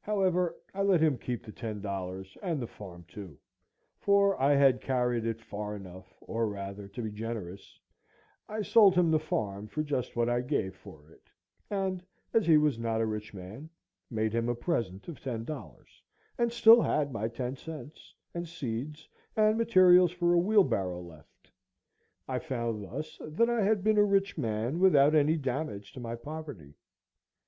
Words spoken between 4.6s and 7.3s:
carried it far enough; or rather, to be